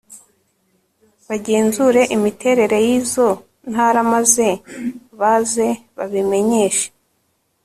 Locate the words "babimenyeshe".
5.97-6.87